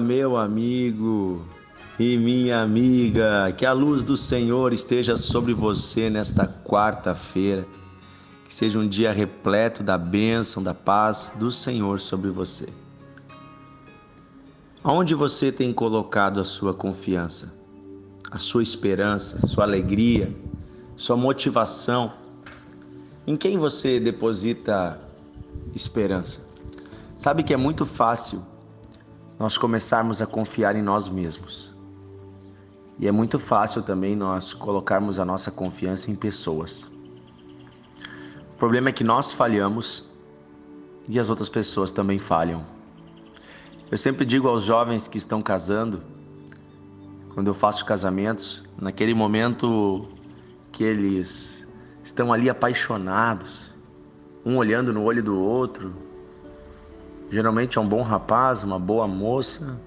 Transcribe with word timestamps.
meu 0.00 0.36
amigo 0.36 1.44
e 1.98 2.16
minha 2.16 2.60
amiga. 2.62 3.52
Que 3.56 3.64
a 3.64 3.72
luz 3.72 4.04
do 4.04 4.16
Senhor 4.16 4.72
esteja 4.72 5.16
sobre 5.16 5.52
você 5.52 6.10
nesta 6.10 6.46
quarta-feira. 6.46 7.66
Que 8.46 8.54
seja 8.54 8.78
um 8.78 8.88
dia 8.88 9.12
repleto 9.12 9.82
da 9.82 9.98
bênção, 9.98 10.62
da 10.62 10.74
paz 10.74 11.32
do 11.36 11.50
Senhor 11.50 12.00
sobre 12.00 12.30
você. 12.30 12.68
Aonde 14.84 15.14
você 15.14 15.50
tem 15.50 15.72
colocado 15.72 16.40
a 16.40 16.44
sua 16.44 16.72
confiança, 16.72 17.52
a 18.30 18.38
sua 18.38 18.62
esperança, 18.62 19.44
sua 19.46 19.64
alegria, 19.64 20.32
sua 20.96 21.16
motivação? 21.16 22.12
Em 23.26 23.36
quem 23.36 23.58
você 23.58 23.98
deposita 23.98 25.00
esperança? 25.74 26.46
Sabe 27.18 27.42
que 27.42 27.52
é 27.52 27.56
muito 27.56 27.84
fácil 27.84 28.46
nós 29.38 29.58
começarmos 29.58 30.22
a 30.22 30.26
confiar 30.26 30.76
em 30.76 30.82
nós 30.82 31.08
mesmos. 31.08 31.74
E 32.98 33.06
é 33.06 33.12
muito 33.12 33.38
fácil 33.38 33.82
também 33.82 34.16
nós 34.16 34.54
colocarmos 34.54 35.18
a 35.18 35.24
nossa 35.24 35.50
confiança 35.50 36.10
em 36.10 36.14
pessoas. 36.14 36.90
O 38.54 38.58
problema 38.58 38.88
é 38.88 38.92
que 38.92 39.04
nós 39.04 39.32
falhamos 39.32 40.08
e 41.06 41.18
as 41.18 41.28
outras 41.28 41.50
pessoas 41.50 41.92
também 41.92 42.18
falham. 42.18 42.64
Eu 43.90 43.98
sempre 43.98 44.24
digo 44.24 44.48
aos 44.48 44.64
jovens 44.64 45.06
que 45.06 45.18
estão 45.18 45.42
casando, 45.42 46.02
quando 47.34 47.48
eu 47.48 47.54
faço 47.54 47.84
casamentos, 47.84 48.64
naquele 48.80 49.12
momento 49.12 50.08
que 50.72 50.82
eles 50.82 51.68
estão 52.02 52.32
ali 52.32 52.48
apaixonados, 52.48 53.74
um 54.44 54.56
olhando 54.56 54.92
no 54.92 55.02
olho 55.02 55.22
do 55.22 55.38
outro, 55.38 55.92
Geralmente 57.30 57.76
é 57.76 57.80
um 57.80 57.88
bom 57.88 58.02
rapaz, 58.02 58.62
uma 58.62 58.78
boa 58.78 59.08
moça. 59.08 59.80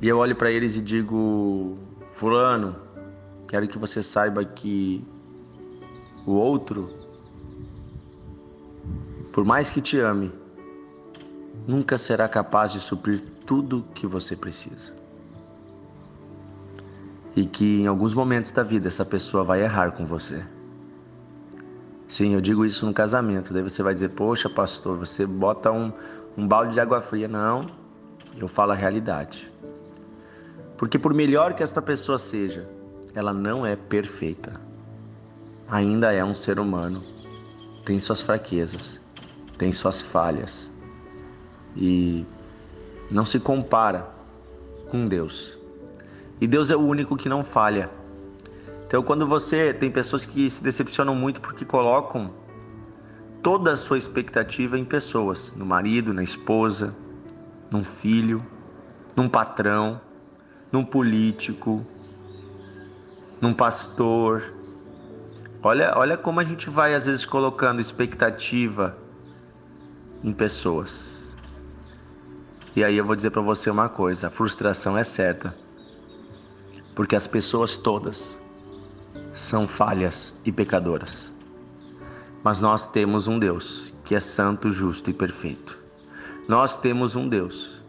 E 0.00 0.08
eu 0.08 0.18
olho 0.18 0.34
para 0.34 0.50
eles 0.50 0.76
e 0.76 0.80
digo: 0.80 1.78
Fulano, 2.12 2.76
quero 3.46 3.68
que 3.68 3.78
você 3.78 4.02
saiba 4.02 4.44
que 4.44 5.06
o 6.24 6.32
outro, 6.32 6.90
por 9.32 9.44
mais 9.44 9.70
que 9.70 9.80
te 9.80 9.98
ame, 9.98 10.32
nunca 11.66 11.98
será 11.98 12.28
capaz 12.28 12.72
de 12.72 12.80
suprir 12.80 13.22
tudo 13.44 13.84
que 13.94 14.06
você 14.06 14.34
precisa. 14.34 14.94
E 17.36 17.44
que 17.44 17.82
em 17.82 17.86
alguns 17.86 18.14
momentos 18.14 18.50
da 18.50 18.62
vida 18.62 18.88
essa 18.88 19.04
pessoa 19.04 19.44
vai 19.44 19.62
errar 19.62 19.92
com 19.92 20.06
você. 20.06 20.42
Sim, 22.16 22.32
eu 22.32 22.40
digo 22.40 22.64
isso 22.64 22.86
no 22.86 22.94
casamento. 22.94 23.52
Daí 23.52 23.62
você 23.62 23.82
vai 23.82 23.92
dizer, 23.92 24.08
poxa, 24.08 24.48
pastor, 24.48 24.96
você 24.96 25.26
bota 25.26 25.70
um, 25.70 25.92
um 26.34 26.48
balde 26.48 26.72
de 26.72 26.80
água 26.80 26.98
fria. 26.98 27.28
Não, 27.28 27.70
eu 28.38 28.48
falo 28.48 28.72
a 28.72 28.74
realidade. 28.74 29.52
Porque 30.78 30.98
por 30.98 31.12
melhor 31.12 31.52
que 31.52 31.62
esta 31.62 31.82
pessoa 31.82 32.16
seja, 32.16 32.66
ela 33.14 33.34
não 33.34 33.66
é 33.66 33.76
perfeita. 33.76 34.58
Ainda 35.68 36.10
é 36.10 36.24
um 36.24 36.34
ser 36.34 36.58
humano. 36.58 37.04
Tem 37.84 38.00
suas 38.00 38.22
fraquezas, 38.22 38.98
tem 39.58 39.70
suas 39.70 40.00
falhas. 40.00 40.70
E 41.76 42.24
não 43.10 43.26
se 43.26 43.38
compara 43.38 44.08
com 44.88 45.06
Deus. 45.06 45.58
E 46.40 46.46
Deus 46.46 46.70
é 46.70 46.76
o 46.76 46.80
único 46.80 47.14
que 47.14 47.28
não 47.28 47.44
falha. 47.44 47.90
Então, 48.86 49.02
quando 49.02 49.26
você 49.26 49.74
tem 49.74 49.90
pessoas 49.90 50.24
que 50.24 50.48
se 50.48 50.62
decepcionam 50.62 51.14
muito 51.14 51.40
porque 51.40 51.64
colocam 51.64 52.32
toda 53.42 53.72
a 53.72 53.76
sua 53.76 53.98
expectativa 53.98 54.78
em 54.78 54.84
pessoas, 54.84 55.52
no 55.56 55.66
marido, 55.66 56.14
na 56.14 56.22
esposa, 56.22 56.96
num 57.68 57.82
filho, 57.82 58.44
num 59.16 59.28
patrão, 59.28 60.00
num 60.70 60.84
político, 60.84 61.84
num 63.40 63.52
pastor. 63.52 64.54
Olha, 65.64 65.92
olha 65.96 66.16
como 66.16 66.38
a 66.38 66.44
gente 66.44 66.70
vai 66.70 66.94
às 66.94 67.06
vezes 67.06 67.26
colocando 67.26 67.80
expectativa 67.80 68.96
em 70.22 70.32
pessoas. 70.32 71.36
E 72.76 72.84
aí 72.84 72.96
eu 72.96 73.04
vou 73.04 73.16
dizer 73.16 73.30
para 73.30 73.42
você 73.42 73.68
uma 73.68 73.88
coisa, 73.88 74.28
a 74.28 74.30
frustração 74.30 74.96
é 74.96 75.02
certa. 75.02 75.56
Porque 76.94 77.16
as 77.16 77.26
pessoas 77.26 77.76
todas 77.76 78.45
são 79.36 79.66
falhas 79.66 80.34
e 80.46 80.50
pecadoras. 80.50 81.34
Mas 82.42 82.58
nós 82.58 82.86
temos 82.86 83.28
um 83.28 83.38
Deus 83.38 83.94
que 84.02 84.14
é 84.14 84.20
santo, 84.20 84.70
justo 84.70 85.10
e 85.10 85.12
perfeito. 85.12 85.78
Nós 86.48 86.78
temos 86.78 87.16
um 87.16 87.28
Deus 87.28 87.82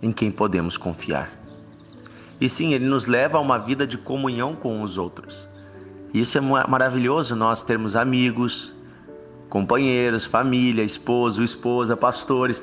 em 0.00 0.10
quem 0.10 0.30
podemos 0.30 0.78
confiar. 0.78 1.30
E 2.40 2.48
sim, 2.48 2.72
ele 2.72 2.86
nos 2.86 3.06
leva 3.06 3.36
a 3.36 3.40
uma 3.40 3.58
vida 3.58 3.86
de 3.86 3.98
comunhão 3.98 4.56
com 4.56 4.82
os 4.82 4.96
outros. 4.96 5.46
Isso 6.12 6.38
é 6.38 6.40
maravilhoso 6.40 7.36
nós 7.36 7.62
termos 7.62 7.94
amigos, 7.94 8.74
companheiros, 9.50 10.24
família, 10.24 10.82
esposo, 10.82 11.42
esposa, 11.42 11.96
pastores, 11.96 12.62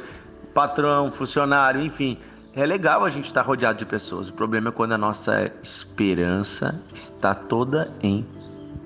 patrão, 0.54 1.12
funcionário, 1.12 1.82
enfim, 1.82 2.18
é 2.54 2.66
legal 2.66 3.04
a 3.06 3.10
gente 3.10 3.26
estar 3.26 3.42
rodeado 3.44 3.80
de 3.80 3.86
pessoas. 3.86 4.30
O 4.30 4.34
problema 4.34 4.70
é 4.70 4.72
quando 4.72 4.92
a 4.92 4.98
nossa 4.98 5.52
esperança 5.64 6.82
está 6.94 7.34
toda 7.34 7.94
em 8.04 8.26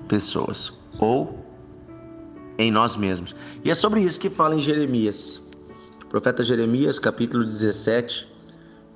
pessoas 0.06 0.72
ou 0.98 1.44
em 2.58 2.70
nós 2.70 2.96
mesmos. 2.96 3.34
E 3.64 3.70
é 3.70 3.74
sobre 3.74 4.00
isso 4.00 4.20
que 4.20 4.30
fala 4.30 4.54
em 4.54 4.60
Jeremias. 4.60 5.42
O 6.04 6.06
profeta 6.06 6.44
Jeremias, 6.44 6.98
capítulo 6.98 7.44
17, 7.44 8.32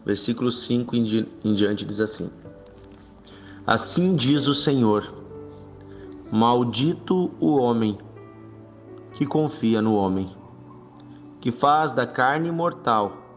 versículo 0.07 0.51
5 0.51 0.97
em, 0.97 1.05
di 1.05 1.29
em 1.45 1.55
diante, 1.55 1.85
diz 1.85 2.01
assim: 2.01 2.31
Assim 3.67 4.15
diz 4.15 4.47
o 4.47 4.55
Senhor: 4.55 5.13
Maldito 6.31 7.33
o 7.41 7.57
homem 7.57 7.99
que 9.15 9.27
confia 9.27 9.83
no 9.83 9.97
homem, 9.97 10.29
que 11.41 11.51
faz 11.51 11.91
da 11.91 12.07
carne 12.07 12.53
mortal 12.53 13.30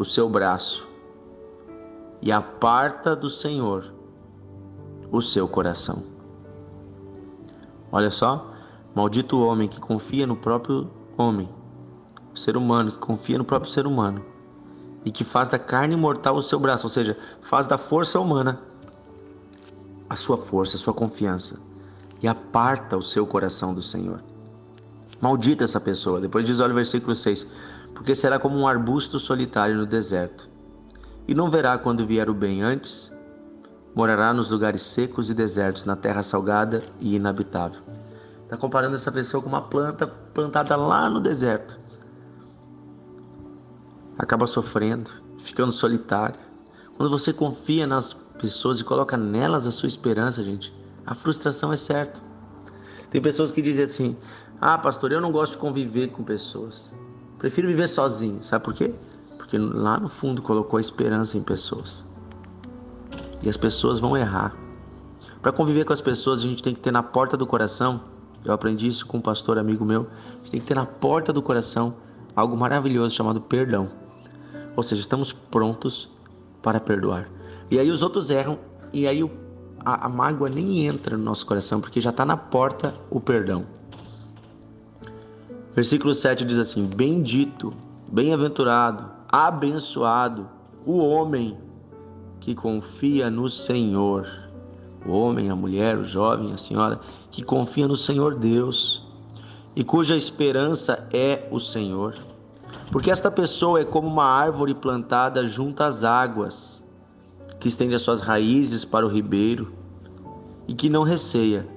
o 0.00 0.04
seu 0.04 0.30
braço 0.30 0.88
e 2.22 2.32
aparta 2.32 3.14
do 3.14 3.28
Senhor 3.28 3.92
o 5.12 5.20
seu 5.20 5.46
coração. 5.46 6.02
Olha 7.92 8.08
só, 8.08 8.50
maldito 8.94 9.36
o 9.36 9.44
homem 9.44 9.68
que 9.68 9.78
confia 9.78 10.26
no 10.26 10.34
próprio 10.34 10.88
homem, 11.18 11.50
o 12.32 12.38
ser 12.38 12.56
humano 12.56 12.92
que 12.92 12.98
confia 12.98 13.36
no 13.36 13.44
próprio 13.44 13.70
ser 13.70 13.86
humano 13.86 14.24
e 15.04 15.12
que 15.12 15.22
faz 15.22 15.50
da 15.50 15.58
carne 15.58 15.96
mortal 15.96 16.34
o 16.34 16.40
seu 16.40 16.58
braço, 16.58 16.86
ou 16.86 16.90
seja, 16.90 17.18
faz 17.42 17.66
da 17.66 17.76
força 17.76 18.18
humana 18.18 18.58
a 20.08 20.16
sua 20.16 20.38
força, 20.38 20.76
a 20.76 20.80
sua 20.80 20.94
confiança 20.94 21.60
e 22.22 22.26
aparta 22.26 22.96
o 22.96 23.02
seu 23.02 23.26
coração 23.26 23.74
do 23.74 23.82
Senhor. 23.82 24.24
Maldita 25.20 25.64
essa 25.64 25.78
pessoa. 25.78 26.22
Depois 26.22 26.46
diz, 26.46 26.58
olha 26.58 26.72
o 26.72 26.76
versículo 26.76 27.14
6: 27.14 27.46
Porque 27.94 28.14
será 28.14 28.38
como 28.38 28.56
um 28.58 28.66
arbusto 28.66 29.18
solitário 29.18 29.76
no 29.76 29.86
deserto, 29.86 30.48
e 31.28 31.34
não 31.34 31.50
verá 31.50 31.78
quando 31.78 32.06
vier 32.06 32.28
o 32.28 32.34
bem 32.34 32.62
antes, 32.62 33.12
morará 33.94 34.32
nos 34.32 34.50
lugares 34.50 34.82
secos 34.82 35.30
e 35.30 35.34
desertos, 35.34 35.84
na 35.84 35.96
terra 35.96 36.22
salgada 36.22 36.82
e 37.00 37.16
inabitável. 37.16 37.80
Está 38.42 38.56
comparando 38.56 38.96
essa 38.96 39.12
pessoa 39.12 39.42
com 39.42 39.48
uma 39.48 39.62
planta 39.62 40.06
plantada 40.06 40.76
lá 40.76 41.08
no 41.08 41.20
deserto. 41.20 41.78
Acaba 44.18 44.46
sofrendo, 44.46 45.10
ficando 45.38 45.70
solitária. 45.70 46.40
Quando 46.96 47.10
você 47.10 47.32
confia 47.32 47.86
nas 47.86 48.12
pessoas 48.12 48.80
e 48.80 48.84
coloca 48.84 49.16
nelas 49.16 49.66
a 49.66 49.70
sua 49.70 49.86
esperança, 49.86 50.42
gente, 50.42 50.72
a 51.06 51.14
frustração 51.14 51.72
é 51.72 51.76
certa. 51.76 52.20
Tem 53.08 53.20
pessoas 53.20 53.52
que 53.52 53.62
dizem 53.62 53.84
assim: 53.84 54.16
ah, 54.60 54.78
pastor, 54.78 55.12
eu 55.12 55.20
não 55.20 55.32
gosto 55.32 55.52
de 55.52 55.58
conviver 55.58 56.08
com 56.08 56.22
pessoas. 56.22 56.94
Prefiro 57.40 57.66
viver 57.66 57.88
sozinho. 57.88 58.44
Sabe 58.44 58.62
por 58.62 58.74
quê? 58.74 58.92
Porque 59.38 59.56
lá 59.56 59.98
no 59.98 60.08
fundo 60.08 60.42
colocou 60.42 60.76
a 60.76 60.80
esperança 60.80 61.38
em 61.38 61.42
pessoas. 61.42 62.06
E 63.42 63.48
as 63.48 63.56
pessoas 63.56 63.98
vão 63.98 64.14
errar. 64.14 64.54
Para 65.40 65.50
conviver 65.50 65.86
com 65.86 65.92
as 65.94 66.02
pessoas, 66.02 66.40
a 66.40 66.42
gente 66.42 66.62
tem 66.62 66.74
que 66.74 66.80
ter 66.80 66.92
na 66.92 67.02
porta 67.02 67.38
do 67.38 67.46
coração. 67.46 68.02
Eu 68.44 68.52
aprendi 68.52 68.86
isso 68.86 69.06
com 69.06 69.16
um 69.16 69.20
pastor 69.22 69.56
amigo 69.56 69.86
meu. 69.86 70.02
A 70.02 70.36
gente 70.36 70.50
tem 70.50 70.60
que 70.60 70.66
ter 70.66 70.74
na 70.74 70.84
porta 70.84 71.32
do 71.32 71.40
coração 71.40 71.94
algo 72.36 72.54
maravilhoso 72.58 73.16
chamado 73.16 73.40
perdão. 73.40 73.88
Ou 74.76 74.82
seja, 74.82 75.00
estamos 75.00 75.32
prontos 75.32 76.10
para 76.60 76.78
perdoar. 76.78 77.30
E 77.70 77.78
aí 77.78 77.90
os 77.90 78.02
outros 78.02 78.28
erram, 78.28 78.58
e 78.92 79.08
aí 79.08 79.22
a, 79.82 80.06
a 80.06 80.08
mágoa 80.10 80.50
nem 80.50 80.84
entra 80.84 81.16
no 81.16 81.24
nosso 81.24 81.46
coração, 81.46 81.80
porque 81.80 82.02
já 82.02 82.10
está 82.10 82.26
na 82.26 82.36
porta 82.36 82.94
o 83.08 83.18
perdão. 83.18 83.64
Versículo 85.74 86.14
7 86.14 86.44
diz 86.44 86.58
assim: 86.58 86.84
Bendito, 86.84 87.72
bem-aventurado, 88.10 89.08
abençoado 89.28 90.48
o 90.84 90.98
homem 90.98 91.56
que 92.40 92.54
confia 92.54 93.30
no 93.30 93.48
Senhor. 93.48 94.28
O 95.06 95.12
homem, 95.12 95.48
a 95.48 95.56
mulher, 95.56 95.96
o 95.96 96.04
jovem, 96.04 96.52
a 96.52 96.58
senhora 96.58 97.00
que 97.30 97.42
confia 97.42 97.86
no 97.86 97.96
Senhor 97.96 98.34
Deus 98.34 99.06
e 99.74 99.84
cuja 99.84 100.16
esperança 100.16 101.06
é 101.12 101.46
o 101.50 101.60
Senhor. 101.60 102.16
Porque 102.90 103.10
esta 103.10 103.30
pessoa 103.30 103.80
é 103.80 103.84
como 103.84 104.08
uma 104.08 104.24
árvore 104.24 104.74
plantada 104.74 105.46
junto 105.46 105.82
às 105.82 106.02
águas, 106.02 106.84
que 107.60 107.68
estende 107.68 107.94
as 107.94 108.02
suas 108.02 108.20
raízes 108.20 108.84
para 108.84 109.06
o 109.06 109.08
ribeiro 109.08 109.72
e 110.66 110.74
que 110.74 110.90
não 110.90 111.04
receia 111.04 111.68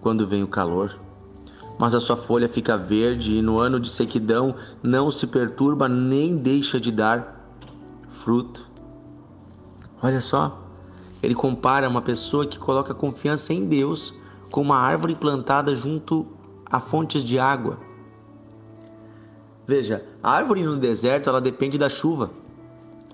quando 0.00 0.26
vem 0.26 0.42
o 0.42 0.48
calor. 0.48 1.05
Mas 1.78 1.94
a 1.94 2.00
sua 2.00 2.16
folha 2.16 2.48
fica 2.48 2.76
verde 2.76 3.36
e 3.36 3.42
no 3.42 3.58
ano 3.58 3.78
de 3.78 3.88
sequidão 3.88 4.54
não 4.82 5.10
se 5.10 5.26
perturba 5.26 5.88
nem 5.88 6.36
deixa 6.36 6.80
de 6.80 6.90
dar 6.90 7.48
fruto. 8.08 8.70
Olha 10.02 10.20
só, 10.20 10.62
ele 11.22 11.34
compara 11.34 11.88
uma 11.88 12.02
pessoa 12.02 12.46
que 12.46 12.58
coloca 12.58 12.94
confiança 12.94 13.52
em 13.52 13.66
Deus 13.66 14.14
com 14.50 14.62
uma 14.62 14.78
árvore 14.78 15.14
plantada 15.14 15.74
junto 15.74 16.26
a 16.64 16.80
fontes 16.80 17.22
de 17.22 17.38
água. 17.38 17.78
Veja, 19.66 20.04
a 20.22 20.30
árvore 20.30 20.62
no 20.62 20.76
deserto 20.76 21.28
ela 21.28 21.40
depende 21.40 21.76
da 21.76 21.88
chuva. 21.88 22.30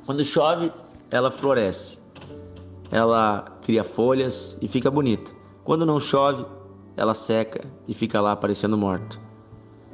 Quando 0.04 0.24
chove, 0.24 0.70
ela 1.10 1.30
floresce. 1.30 1.98
Ela 2.90 3.44
cria 3.62 3.82
folhas 3.82 4.56
e 4.60 4.68
fica 4.68 4.90
bonita. 4.90 5.32
Quando 5.64 5.86
não 5.86 5.98
chove, 5.98 6.44
ela 6.96 7.14
seca 7.14 7.60
e 7.86 7.94
fica 7.94 8.20
lá 8.20 8.34
parecendo 8.36 8.76
morta. 8.76 9.18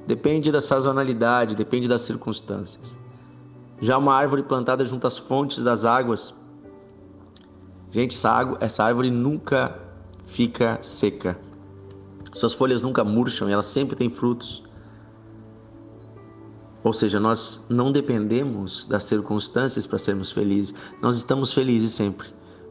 Depende 0.06 0.50
da 0.50 0.60
sazonalidade, 0.60 1.54
depende 1.54 1.86
das 1.86 2.02
circunstâncias. 2.02 2.98
Já 3.80 3.98
uma 3.98 4.14
árvore 4.14 4.42
plantada 4.42 4.84
junto 4.84 5.06
às 5.06 5.18
fontes 5.18 5.62
das 5.62 5.84
águas, 5.84 6.34
gente, 7.90 8.14
essa, 8.16 8.30
água, 8.30 8.58
essa 8.60 8.84
árvore 8.84 9.10
nunca 9.10 9.78
fica 10.24 10.78
seca. 10.82 11.38
Suas 12.32 12.54
folhas 12.54 12.82
nunca 12.82 13.04
murcham 13.04 13.48
e 13.48 13.52
ela 13.52 13.62
sempre 13.62 13.96
tem 13.96 14.10
frutos. 14.10 14.62
Ou 16.82 16.92
seja, 16.92 17.20
nós 17.20 17.66
não 17.68 17.92
dependemos 17.92 18.86
das 18.86 19.04
circunstâncias 19.04 19.86
para 19.86 19.98
sermos 19.98 20.32
felizes. 20.32 20.74
Nós 21.02 21.16
estamos 21.16 21.52
felizes 21.52 21.90
sempre, 21.90 22.28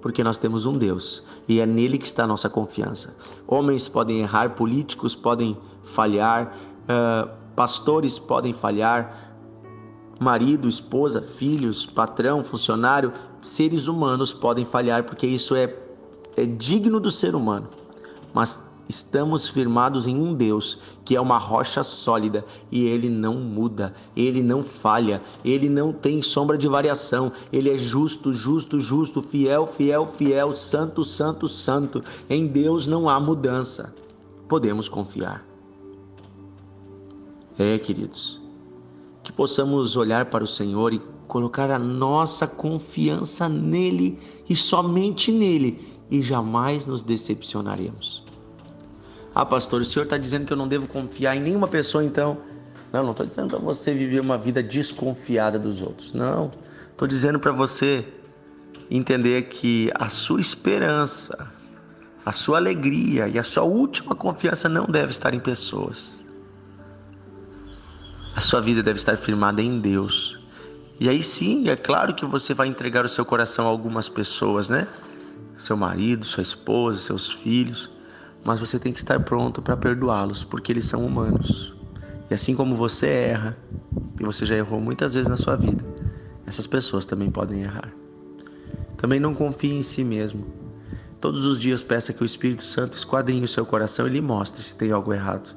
porque 0.08 0.24
nós 0.24 0.38
temos 0.38 0.66
um 0.66 0.78
Deus 0.78 1.22
e 1.50 1.60
é 1.60 1.66
nele 1.66 1.98
que 1.98 2.06
está 2.06 2.24
a 2.24 2.28
nossa 2.28 2.50
confiança. 2.50 3.14
Homens 3.46 3.90
podem 3.90 4.20
errar, 4.20 4.52
políticos 4.52 5.14
podem 5.14 5.58
falhar, 5.84 6.58
uh, 6.84 7.30
pastores 7.54 8.18
podem 8.18 8.54
falhar, 8.54 9.36
marido, 10.18 10.66
esposa, 10.66 11.22
filhos, 11.22 11.86
patrão, 11.86 12.42
funcionário, 12.42 13.12
seres 13.44 13.88
humanos 13.88 14.32
podem 14.32 14.64
falhar, 14.64 15.04
porque 15.04 15.28
isso 15.28 15.54
é, 15.58 15.76
é 16.38 16.46
digno 16.46 17.02
do 17.02 17.12
ser 17.12 17.36
humano. 17.36 17.68
Mas 18.34 18.66
Estamos 18.90 19.50
firmados 19.50 20.08
em 20.08 20.16
um 20.16 20.34
Deus 20.34 20.80
que 21.04 21.16
é 21.16 21.22
uma 21.22 21.38
rocha 21.38 21.84
sólida 21.84 22.46
e 22.72 22.86
ele 22.86 23.10
não 23.10 23.36
muda, 23.36 23.94
ele 24.16 24.42
não 24.42 24.64
falha, 24.64 25.22
ele 25.44 25.68
não 25.68 25.92
tem 25.92 26.22
sombra 26.22 26.58
de 26.58 26.68
variação, 26.68 27.32
ele 27.52 27.70
é 27.70 27.78
justo, 27.78 28.34
justo, 28.34 28.80
justo, 28.80 29.22
fiel, 29.22 29.68
fiel, 29.68 30.06
fiel, 30.06 30.54
santo, 30.54 31.04
santo, 31.04 31.48
santo. 31.48 32.02
Em 32.30 32.48
Deus 32.48 32.88
não 32.88 33.10
há 33.10 33.20
mudança. 33.20 33.94
Podemos 34.48 34.88
confiar. 34.88 35.46
É, 37.58 37.78
queridos, 37.80 38.40
que 39.24 39.34
possamos 39.34 39.98
olhar 39.98 40.28
para 40.28 40.44
o 40.44 40.48
Senhor 40.48 40.94
e 40.94 41.02
colocar 41.28 41.72
a 41.72 41.80
nossa 41.80 42.48
confiança 42.48 43.50
nele 43.50 44.18
e 44.48 44.56
somente 44.56 45.32
nele 45.32 45.98
e 46.10 46.22
jamais 46.22 46.86
nos 46.86 47.04
decepcionaremos. 47.04 48.27
Ah, 49.40 49.46
pastor, 49.46 49.82
o 49.82 49.86
senhor 49.86 50.06
está 50.06 50.18
dizendo 50.18 50.48
que 50.48 50.54
eu 50.54 50.58
não 50.58 50.68
devo 50.68 50.88
confiar 50.88 51.36
em 51.36 51.40
nenhuma 51.40 51.68
pessoa, 51.68 52.04
então. 52.04 52.40
Não, 52.92 53.04
não 53.04 53.12
estou 53.12 53.24
dizendo 53.24 53.50
para 53.50 53.60
você 53.60 53.94
viver 53.94 54.20
uma 54.20 54.36
vida 54.36 54.64
desconfiada 54.64 55.60
dos 55.60 55.84
outros. 55.84 56.12
Não. 56.12 56.52
Estou 56.90 57.08
dizendo 57.08 57.40
para 57.40 57.52
você 57.52 58.04
entender 58.90 59.44
que 59.44 59.92
a 59.94 60.10
sua 60.10 60.42
esperança, 60.42 61.54
a 62.26 62.32
sua 62.32 62.58
alegria 62.58 63.28
e 63.28 63.38
a 63.38 63.44
sua 63.44 63.62
última 63.62 64.16
confiança 64.16 64.68
não 64.68 64.88
deve 64.88 65.12
estar 65.12 65.36
em 65.36 65.40
pessoas. 65.40 66.16
A 68.36 68.42
sua 68.42 68.60
vida 68.60 68.82
deve 68.82 68.98
estar 68.98 69.18
firmada 69.18 69.62
em 69.62 69.80
Deus. 69.80 70.40
E 71.00 71.08
aí 71.08 71.22
sim, 71.22 71.70
é 71.70 71.76
claro 71.76 72.16
que 72.16 72.26
você 72.26 72.56
vai 72.56 72.70
entregar 72.70 73.06
o 73.06 73.10
seu 73.10 73.24
coração 73.24 73.68
a 73.68 73.70
algumas 73.70 74.10
pessoas, 74.10 74.72
né? 74.72 74.88
Seu 75.56 75.78
marido, 75.78 76.26
sua 76.26 76.42
esposa, 76.42 76.98
seus 76.98 77.32
filhos 77.32 77.97
mas 78.48 78.62
você 78.62 78.80
tem 78.80 78.94
que 78.94 79.00
estar 79.00 79.20
pronto 79.20 79.62
para 79.62 79.76
perdoá-los, 79.76 80.46
porque 80.46 80.72
eles 80.72 80.86
são 80.86 81.06
humanos. 81.06 81.76
E 82.32 82.34
assim 82.34 82.56
como 82.56 82.78
você 82.78 83.08
erra, 83.08 83.58
e 84.18 84.24
você 84.24 84.46
já 84.46 84.56
errou 84.56 84.80
muitas 84.80 85.14
vezes 85.14 85.28
na 85.28 85.36
sua 85.36 85.58
vida, 85.58 85.84
essas 86.46 86.66
pessoas 86.66 87.06
também 87.06 87.30
podem 87.30 87.64
errar. 87.64 87.94
Também 88.96 89.20
não 89.20 89.36
confie 89.36 89.74
em 89.74 89.84
si 89.84 90.02
mesmo. 90.02 90.48
Todos 91.20 91.44
os 91.44 91.60
dias 91.60 91.84
peça 91.84 92.14
que 92.14 92.24
o 92.24 92.26
Espírito 92.26 92.64
Santo 92.64 92.96
esquadrinhe 92.96 93.44
o 93.44 93.48
seu 93.50 93.66
coração 93.66 94.08
e 94.08 94.12
lhe 94.12 94.22
mostre 94.22 94.64
se 94.64 94.76
tem 94.76 94.94
algo 94.94 95.14
errado. 95.14 95.54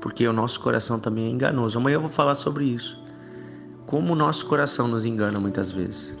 Porque 0.00 0.26
o 0.28 0.32
nosso 0.32 0.60
coração 0.60 1.00
também 1.00 1.26
é 1.26 1.30
enganoso. 1.30 1.78
Amanhã 1.78 1.96
eu 1.96 2.00
vou 2.00 2.10
falar 2.10 2.36
sobre 2.36 2.64
isso. 2.64 2.96
Como 3.86 4.12
o 4.12 4.16
nosso 4.16 4.46
coração 4.46 4.86
nos 4.86 5.04
engana 5.04 5.40
muitas 5.40 5.72
vezes. 5.72 6.16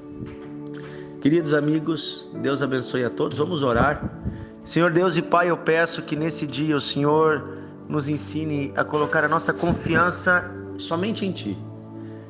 Queridos 1.20 1.54
amigos, 1.54 2.28
Deus 2.42 2.62
abençoe 2.62 3.04
a 3.04 3.10
todos. 3.10 3.38
Vamos 3.38 3.62
orar. 3.62 4.23
Senhor 4.64 4.90
Deus 4.90 5.14
e 5.14 5.20
Pai, 5.20 5.50
eu 5.50 5.58
peço 5.58 6.00
que 6.00 6.16
nesse 6.16 6.46
dia 6.46 6.74
o 6.74 6.80
Senhor 6.80 7.58
nos 7.86 8.08
ensine 8.08 8.72
a 8.74 8.82
colocar 8.82 9.22
a 9.22 9.28
nossa 9.28 9.52
confiança 9.52 10.50
somente 10.78 11.26
em 11.26 11.32
Ti. 11.32 11.58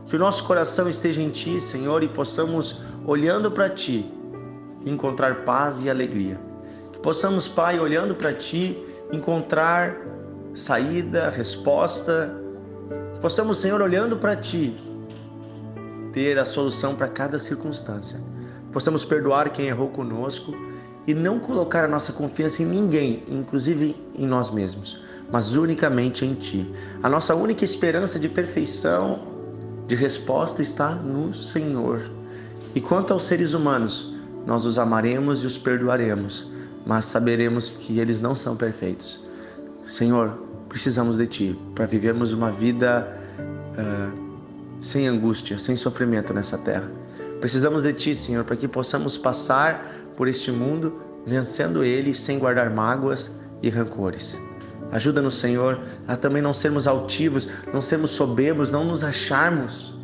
Que 0.06 0.16
o 0.16 0.18
nosso 0.18 0.42
coração 0.42 0.88
esteja 0.88 1.22
em 1.22 1.30
Ti, 1.30 1.60
Senhor, 1.60 2.02
e 2.02 2.08
possamos, 2.08 2.82
olhando 3.06 3.52
para 3.52 3.70
Ti, 3.70 4.12
encontrar 4.84 5.44
paz 5.44 5.80
e 5.84 5.88
alegria. 5.88 6.40
Que 6.92 6.98
possamos, 6.98 7.46
Pai, 7.46 7.78
olhando 7.78 8.16
para 8.16 8.32
Ti, 8.32 8.84
encontrar 9.12 9.96
saída, 10.54 11.30
resposta. 11.30 12.34
Que 13.14 13.20
possamos, 13.20 13.58
Senhor, 13.58 13.80
olhando 13.80 14.16
para 14.16 14.34
Ti, 14.34 14.76
ter 16.12 16.36
a 16.36 16.44
solução 16.44 16.96
para 16.96 17.06
cada 17.06 17.38
circunstância. 17.38 18.20
Possamos 18.72 19.04
perdoar 19.04 19.50
quem 19.50 19.68
errou 19.68 19.88
conosco 19.90 20.52
e 21.06 21.14
não 21.14 21.38
colocar 21.38 21.84
a 21.84 21.88
nossa 21.88 22.12
confiança 22.12 22.62
em 22.62 22.66
ninguém, 22.66 23.22
inclusive 23.28 23.96
em 24.14 24.26
nós 24.26 24.50
mesmos, 24.50 25.00
mas 25.30 25.54
unicamente 25.54 26.24
em 26.24 26.34
Ti. 26.34 26.70
A 27.02 27.08
nossa 27.08 27.34
única 27.34 27.64
esperança 27.64 28.18
de 28.18 28.28
perfeição, 28.28 29.20
de 29.86 29.94
resposta 29.94 30.62
está 30.62 30.94
no 30.94 31.34
Senhor. 31.34 32.10
E 32.74 32.80
quanto 32.80 33.12
aos 33.12 33.24
seres 33.24 33.52
humanos, 33.52 34.14
nós 34.46 34.64
os 34.64 34.78
amaremos 34.78 35.42
e 35.42 35.46
os 35.46 35.58
perdoaremos, 35.58 36.50
mas 36.86 37.04
saberemos 37.06 37.72
que 37.72 37.98
eles 37.98 38.20
não 38.20 38.34
são 38.34 38.56
perfeitos. 38.56 39.22
Senhor, 39.84 40.42
precisamos 40.68 41.16
de 41.16 41.26
Ti 41.26 41.58
para 41.74 41.86
vivermos 41.86 42.32
uma 42.32 42.50
vida 42.50 43.06
uh, 43.78 44.24
sem 44.80 45.06
angústia, 45.06 45.58
sem 45.58 45.76
sofrimento 45.76 46.32
nessa 46.34 46.58
terra. 46.58 46.90
Precisamos 47.40 47.82
de 47.82 47.92
Ti, 47.92 48.16
Senhor, 48.16 48.44
para 48.44 48.56
que 48.56 48.66
possamos 48.66 49.16
passar 49.16 49.94
por 50.16 50.28
este 50.28 50.50
mundo, 50.50 51.00
vencendo 51.26 51.84
ele 51.84 52.14
sem 52.14 52.38
guardar 52.38 52.70
mágoas 52.70 53.32
e 53.62 53.70
rancores. 53.70 54.38
Ajuda-nos, 54.92 55.38
Senhor, 55.38 55.80
a 56.06 56.16
também 56.16 56.42
não 56.42 56.52
sermos 56.52 56.86
altivos, 56.86 57.48
não 57.72 57.80
sermos 57.80 58.10
soberbos, 58.10 58.70
não 58.70 58.84
nos 58.84 59.02
acharmos, 59.02 59.94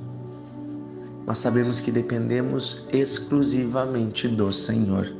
mas 1.27 1.39
sabemos 1.39 1.79
que 1.79 1.93
dependemos 1.93 2.85
exclusivamente 2.93 4.27
do 4.27 4.53
Senhor. 4.53 5.15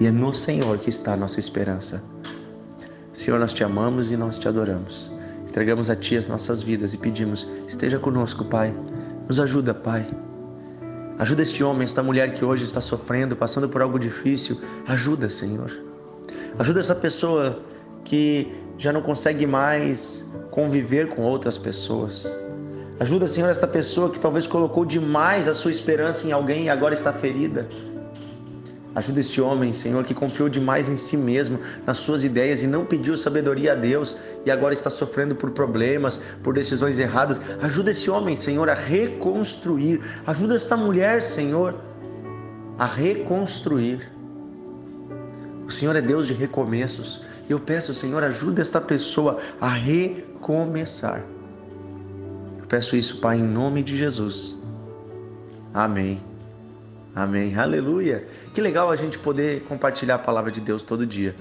E 0.00 0.06
é 0.06 0.10
no 0.10 0.32
Senhor 0.32 0.78
que 0.78 0.90
está 0.90 1.12
a 1.12 1.16
nossa 1.16 1.38
esperança. 1.38 2.02
Senhor, 3.12 3.38
nós 3.38 3.52
te 3.52 3.62
amamos 3.62 4.10
e 4.10 4.16
nós 4.16 4.38
te 4.38 4.48
adoramos. 4.48 5.12
Entregamos 5.46 5.90
a 5.90 5.94
Ti 5.94 6.16
as 6.16 6.26
nossas 6.26 6.62
vidas 6.62 6.94
e 6.94 6.98
pedimos: 6.98 7.46
esteja 7.68 7.98
conosco, 7.98 8.44
Pai. 8.44 8.72
Nos 9.28 9.38
ajuda, 9.38 9.72
Pai 9.72 10.04
Ajuda 11.18 11.42
este 11.42 11.62
homem, 11.62 11.84
esta 11.84 12.02
mulher 12.02 12.34
que 12.34 12.44
hoje 12.44 12.64
está 12.64 12.80
sofrendo, 12.80 13.36
passando 13.36 13.68
por 13.68 13.80
algo 13.80 13.98
difícil. 13.98 14.60
Ajuda, 14.86 15.28
Senhor. 15.28 15.70
Ajuda 16.58 16.80
essa 16.80 16.94
pessoa 16.94 17.60
que 18.04 18.52
já 18.76 18.92
não 18.92 19.00
consegue 19.00 19.46
mais 19.46 20.28
conviver 20.50 21.08
com 21.08 21.22
outras 21.22 21.56
pessoas. 21.56 22.30
Ajuda, 22.98 23.26
Senhor, 23.26 23.48
esta 23.48 23.66
pessoa 23.66 24.10
que 24.10 24.20
talvez 24.20 24.46
colocou 24.46 24.84
demais 24.84 25.48
a 25.48 25.54
sua 25.54 25.70
esperança 25.70 26.26
em 26.26 26.32
alguém 26.32 26.64
e 26.64 26.68
agora 26.68 26.94
está 26.94 27.12
ferida. 27.12 27.68
Ajuda 28.94 29.20
este 29.20 29.40
homem, 29.40 29.72
Senhor, 29.72 30.04
que 30.04 30.14
confiou 30.14 30.48
demais 30.48 30.88
em 30.88 30.96
si 30.96 31.16
mesmo, 31.16 31.58
nas 31.86 31.98
suas 31.98 32.24
ideias 32.24 32.62
e 32.62 32.66
não 32.66 32.84
pediu 32.84 33.16
sabedoria 33.16 33.72
a 33.72 33.74
Deus 33.74 34.16
e 34.46 34.50
agora 34.50 34.72
está 34.72 34.88
sofrendo 34.88 35.34
por 35.34 35.50
problemas, 35.50 36.20
por 36.42 36.54
decisões 36.54 36.98
erradas. 36.98 37.40
Ajuda 37.60 37.90
esse 37.90 38.10
homem, 38.10 38.36
Senhor, 38.36 38.68
a 38.70 38.74
reconstruir. 38.74 40.00
Ajuda 40.26 40.54
esta 40.54 40.76
mulher, 40.76 41.22
Senhor, 41.22 41.74
a 42.78 42.86
reconstruir. 42.86 44.12
O 45.66 45.70
Senhor 45.70 45.96
é 45.96 46.00
Deus 46.00 46.28
de 46.28 46.34
recomeços. 46.34 47.22
Eu 47.48 47.58
peço, 47.58 47.92
Senhor, 47.92 48.22
ajuda 48.22 48.60
esta 48.60 48.80
pessoa 48.80 49.38
a 49.60 49.68
recomeçar 49.68 51.24
peço 52.74 52.96
isso, 52.96 53.20
Pai, 53.20 53.38
em 53.38 53.42
nome 53.42 53.84
de 53.84 53.96
Jesus. 53.96 54.56
Amém. 55.72 56.20
Amém. 57.14 57.56
Aleluia. 57.56 58.26
Que 58.52 58.60
legal 58.60 58.90
a 58.90 58.96
gente 58.96 59.18
poder 59.18 59.62
compartilhar 59.64 60.16
a 60.16 60.18
palavra 60.18 60.50
de 60.50 60.60
Deus 60.60 60.82
todo 60.82 61.06
dia. 61.06 61.36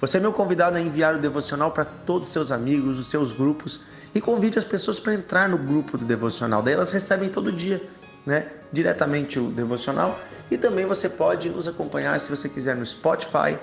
Você 0.00 0.18
é 0.18 0.20
meu 0.20 0.32
convidado 0.32 0.76
a 0.76 0.80
enviar 0.80 1.14
o 1.14 1.18
devocional 1.18 1.72
para 1.72 1.84
todos 1.84 2.28
os 2.28 2.32
seus 2.32 2.52
amigos, 2.52 2.98
os 2.98 3.06
seus 3.06 3.32
grupos 3.32 3.80
e 4.14 4.20
convide 4.20 4.58
as 4.58 4.64
pessoas 4.64 5.00
para 5.00 5.14
entrar 5.14 5.48
no 5.48 5.58
grupo 5.58 5.98
do 5.98 6.04
devocional. 6.04 6.62
Daí 6.62 6.74
elas 6.74 6.90
recebem 6.90 7.28
todo 7.28 7.50
dia, 7.50 7.82
né, 8.24 8.46
diretamente 8.70 9.38
o 9.38 9.50
devocional 9.50 10.20
e 10.50 10.56
também 10.56 10.86
você 10.86 11.08
pode 11.08 11.48
nos 11.48 11.66
acompanhar 11.66 12.20
se 12.20 12.30
você 12.30 12.48
quiser 12.48 12.76
no 12.76 12.86
Spotify, 12.86 13.58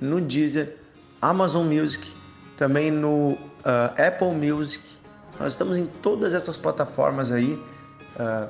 no 0.00 0.20
Deezer, 0.20 0.76
Amazon 1.20 1.66
Music, 1.66 2.10
também 2.56 2.90
no 2.90 3.32
uh, 3.32 3.38
Apple 3.98 4.30
Music. 4.30 4.82
Nós 5.38 5.52
estamos 5.52 5.76
em 5.76 5.86
todas 5.86 6.32
essas 6.32 6.56
plataformas 6.56 7.32
aí 7.32 7.60
uh, 8.16 8.48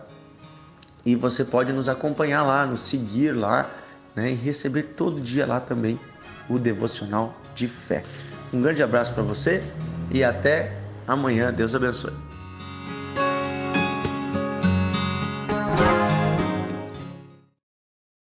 e 1.05 1.17
você 1.17 1.45
pode 1.45 1.73
nos 1.73 1.89
acompanhar 1.89 2.43
lá, 2.43 2.65
nos 2.65 2.83
seguir 2.83 3.33
lá, 3.33 3.71
né, 4.15 4.31
e 4.31 4.35
receber 4.35 4.95
todo 4.97 5.21
dia 5.21 5.47
lá 5.47 5.61
também 5.61 5.99
o 6.49 6.59
devocional 6.59 7.35
de 7.55 7.67
fé. 7.69 8.05
Um 8.53 8.61
grande 8.61 8.83
abraço 8.83 9.13
para 9.13 9.23
você 9.23 9.63
e 10.11 10.23
até 10.23 10.77
amanhã. 11.07 11.53
Deus 11.53 11.75
abençoe. 11.75 12.32